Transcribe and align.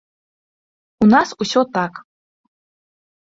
У 1.05 1.09
нас 1.13 1.33
усё 1.45 1.61
так. 1.75 1.93